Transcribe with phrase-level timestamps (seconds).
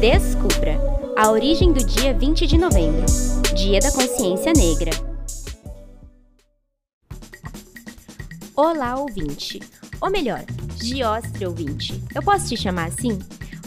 [0.00, 0.80] Descubra
[1.14, 3.04] a origem do dia 20 de novembro,
[3.54, 4.92] Dia da Consciência Negra.
[8.56, 9.60] Olá, ouvinte!
[10.00, 10.42] Ou melhor,
[10.82, 12.02] Giostre ouvinte.
[12.14, 13.18] Eu posso te chamar assim?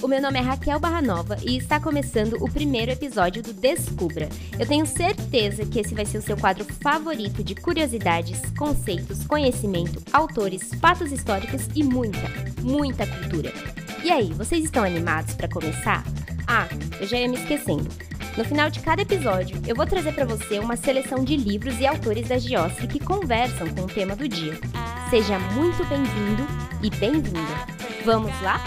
[0.02, 4.27] O meu nome é Raquel Barranova e está começando o primeiro episódio do Descubra.
[4.59, 10.02] Eu tenho certeza que esse vai ser o seu quadro favorito de curiosidades, conceitos, conhecimento,
[10.11, 12.27] autores, fatos históricos e muita,
[12.63, 13.54] muita cultura.
[14.04, 16.04] E aí, vocês estão animados para começar?
[16.56, 16.68] Ah,
[17.02, 17.89] eu já ia me esquecendo.
[18.38, 21.88] No final de cada episódio, eu vou trazer para você uma seleção de livros e
[21.88, 24.54] autores da Giostre que conversam com o tema do dia.
[25.10, 26.44] Seja muito bem-vindo
[26.84, 27.39] e bem-vinda.
[28.06, 28.64] Vamos lá?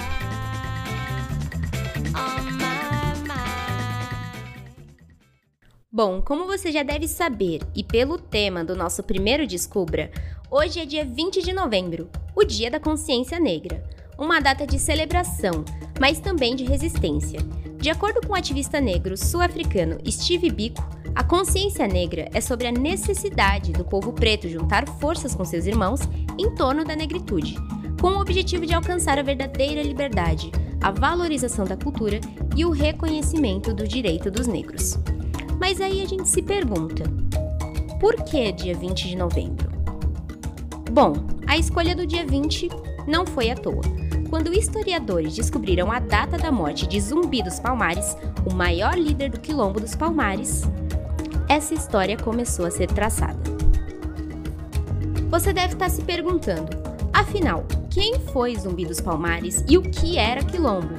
[5.88, 10.10] Bom, como você já deve saber e pelo tema do nosso primeiro Descubra,
[10.50, 13.80] hoje é dia 20 de novembro, o Dia da Consciência Negra,
[14.18, 15.64] uma data de celebração,
[16.00, 17.38] mas também de resistência.
[17.86, 22.72] De acordo com o ativista negro sul-africano Steve Biko, a consciência negra é sobre a
[22.72, 26.00] necessidade do povo preto juntar forças com seus irmãos
[26.36, 27.54] em torno da negritude,
[28.00, 30.50] com o objetivo de alcançar a verdadeira liberdade,
[30.82, 32.20] a valorização da cultura
[32.56, 34.98] e o reconhecimento do direito dos negros.
[35.60, 37.04] Mas aí a gente se pergunta:
[38.00, 39.70] por que dia 20 de novembro?
[40.90, 41.12] Bom,
[41.46, 42.68] a escolha do dia 20
[43.06, 44.05] não foi à toa.
[44.28, 49.38] Quando historiadores descobriram a data da morte de Zumbi dos Palmares, o maior líder do
[49.38, 50.62] Quilombo dos Palmares,
[51.48, 53.38] essa história começou a ser traçada.
[55.30, 56.70] Você deve estar se perguntando:
[57.12, 60.94] afinal, quem foi Zumbi dos Palmares e o que era Quilombo?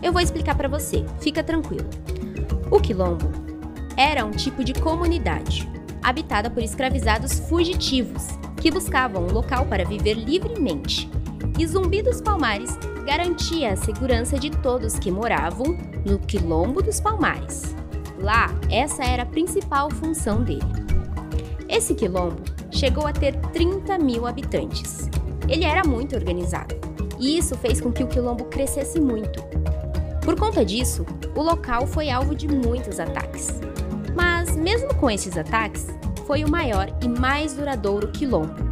[0.00, 1.88] Eu vou explicar para você, fica tranquilo.
[2.70, 3.30] O Quilombo
[3.96, 5.68] era um tipo de comunidade,
[6.02, 8.26] habitada por escravizados fugitivos,
[8.60, 11.10] que buscavam um local para viver livremente.
[11.56, 17.74] E Zumbi dos Palmares garantia a segurança de todos que moravam no Quilombo dos Palmares.
[18.18, 20.64] Lá, essa era a principal função dele.
[21.68, 25.08] Esse quilombo chegou a ter 30 mil habitantes.
[25.48, 26.74] Ele era muito organizado,
[27.20, 29.42] e isso fez com que o quilombo crescesse muito.
[30.24, 31.04] Por conta disso,
[31.36, 33.60] o local foi alvo de muitos ataques.
[34.14, 35.86] Mas, mesmo com esses ataques,
[36.26, 38.63] foi o maior e mais duradouro quilombo.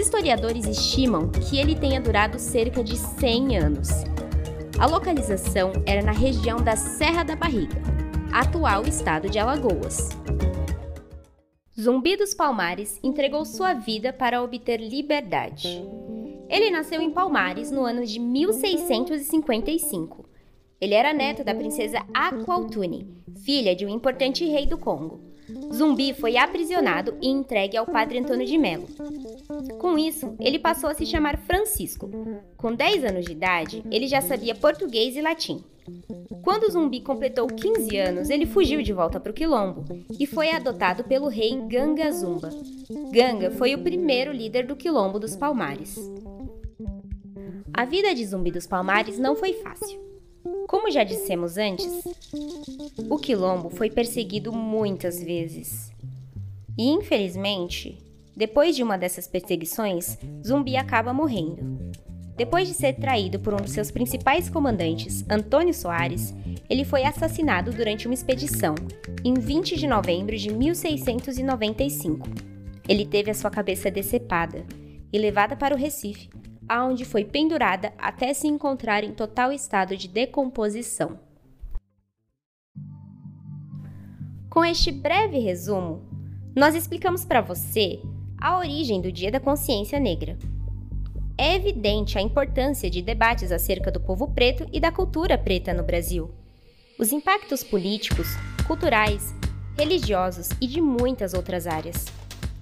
[0.00, 3.90] Historiadores estimam que ele tenha durado cerca de 100 anos.
[4.78, 7.76] A localização era na região da Serra da Barriga,
[8.32, 10.08] atual estado de Alagoas.
[11.78, 15.84] Zumbi dos Palmares entregou sua vida para obter liberdade.
[16.48, 20.30] Ele nasceu em Palmares no ano de 1655
[20.80, 23.06] ele era neto da princesa Aqualtune,
[23.44, 25.20] filha de um importante rei do Congo.
[25.74, 28.86] Zumbi foi aprisionado e entregue ao padre Antônio de Melo.
[29.78, 32.10] Com isso, ele passou a se chamar Francisco.
[32.56, 35.62] Com 10 anos de idade, ele já sabia português e latim.
[36.42, 39.84] Quando Zumbi completou 15 anos, ele fugiu de volta para o Quilombo
[40.18, 42.50] e foi adotado pelo rei Ganga Zumba.
[43.12, 45.98] Ganga foi o primeiro líder do Quilombo dos Palmares.
[47.72, 50.00] A vida de Zumbi dos Palmares não foi fácil.
[50.66, 52.04] Como já dissemos antes,
[53.08, 55.92] o quilombo foi perseguido muitas vezes.
[56.78, 57.98] E infelizmente,
[58.36, 61.90] depois de uma dessas perseguições, Zumbi acaba morrendo.
[62.36, 66.34] Depois de ser traído por um dos seus principais comandantes, Antônio Soares,
[66.70, 68.74] ele foi assassinado durante uma expedição,
[69.22, 72.26] em 20 de novembro de 1695.
[72.88, 74.64] Ele teve a sua cabeça decepada
[75.12, 76.30] e levada para o Recife,
[76.66, 81.18] aonde foi pendurada até se encontrar em total estado de decomposição.
[84.48, 86.08] Com este breve resumo,
[86.56, 88.00] nós explicamos para você
[88.40, 90.38] a origem do Dia da Consciência Negra.
[91.36, 95.82] É evidente a importância de debates acerca do povo preto e da cultura preta no
[95.82, 96.30] Brasil.
[96.98, 98.28] Os impactos políticos,
[98.66, 99.34] culturais,
[99.76, 102.06] religiosos e de muitas outras áreas.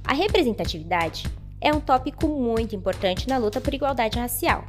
[0.04, 1.24] A representatividade
[1.60, 4.64] é um tópico muito importante na luta por igualdade racial.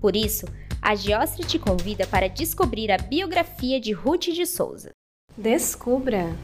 [0.00, 0.46] Por isso,
[0.80, 4.90] a Giostre te convida para descobrir a biografia de Ruth de Souza.
[5.36, 6.34] Descubra!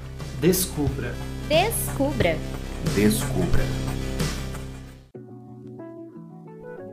[0.41, 1.15] Descubra!
[1.49, 2.37] Descubra!
[2.89, 3.63] Descubra!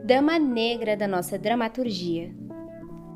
[0.04, 2.30] Dama Negra da nossa dramaturgia.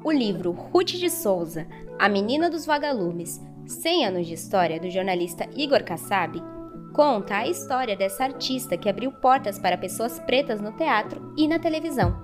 [0.03, 1.67] O livro Ruth de Souza,
[1.99, 6.43] A Menina dos Vagalumes, 100 anos de história do jornalista Igor Kassab,
[6.93, 11.61] conta a história dessa artista que abriu portas para pessoas pretas no teatro e na
[11.61, 12.21] televisão.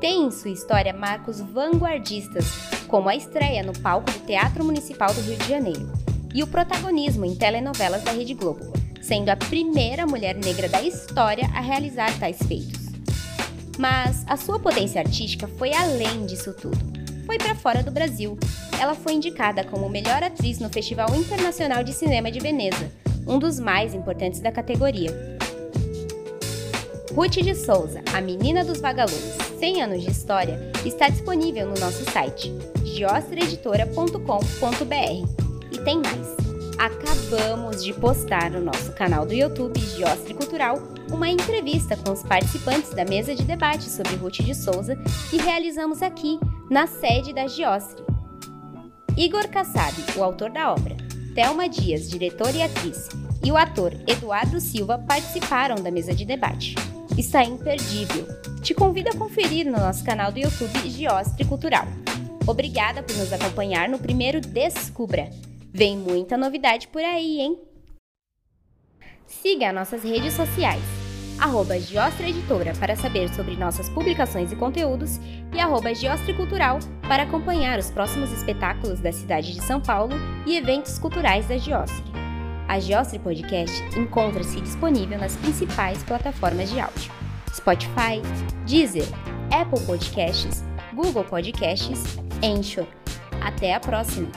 [0.00, 2.46] Tem em sua história marcos vanguardistas,
[2.88, 5.92] como a estreia no palco do Teatro Municipal do Rio de Janeiro
[6.34, 8.75] e o protagonismo em telenovelas da Rede Globo,
[9.06, 12.86] sendo a primeira mulher negra da história a realizar tais feitos.
[13.78, 16.76] Mas a sua potência artística foi além disso tudo.
[17.24, 18.38] foi para fora do Brasil.
[18.80, 22.90] Ela foi indicada como melhor atriz no Festival Internacional de Cinema de Veneza,
[23.26, 25.10] um dos mais importantes da categoria.
[27.12, 32.04] Ruth de Souza, a menina dos vagalumes, 100 anos de história, está disponível no nosso
[32.10, 32.52] site
[32.84, 35.72] giostreeditora.com.br.
[35.72, 36.45] E tem mais.
[36.78, 40.78] Acabamos de postar no nosso canal do YouTube Giostre Cultural
[41.10, 44.96] uma entrevista com os participantes da mesa de debate sobre Ruth de Souza
[45.30, 46.38] que realizamos aqui
[46.70, 48.04] na sede da Giostre.
[49.16, 50.96] Igor Kassab, o autor da obra,
[51.34, 53.08] Thelma Dias, diretora e atriz,
[53.42, 56.74] e o ator Eduardo Silva participaram da mesa de debate
[57.20, 58.26] está imperdível.
[58.60, 61.86] Te convido a conferir no nosso canal do YouTube Giostre Cultural.
[62.46, 65.30] Obrigada por nos acompanhar no primeiro Descubra.
[65.76, 67.58] Vem muita novidade por aí, hein?
[69.26, 70.80] Siga nossas redes sociais,
[71.38, 75.20] arroba Giostre Editora para saber sobre nossas publicações e conteúdos
[75.54, 80.14] e arroba Giostre Cultural para acompanhar os próximos espetáculos da cidade de São Paulo
[80.46, 82.10] e eventos culturais da Giostre.
[82.66, 87.12] A Geostre Podcast encontra-se disponível nas principais plataformas de áudio:
[87.54, 88.22] Spotify,
[88.66, 89.08] Deezer,
[89.52, 90.64] Apple Podcasts,
[90.94, 92.86] Google Podcasts, Anchor.
[93.42, 94.30] Até a próxima!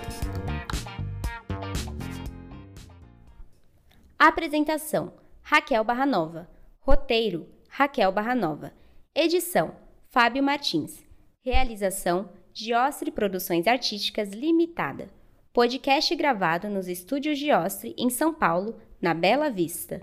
[4.21, 6.49] Apresentação: Raquel Barranova.
[6.81, 8.73] Roteiro: Raquel Barranova.
[9.15, 9.73] Edição:
[10.09, 11.01] Fábio Martins.
[11.41, 15.07] Realização: Giostre Produções Artísticas Limitada.
[15.53, 20.01] Podcast gravado nos estúdios de Ostre, em São Paulo, na Bela Vista.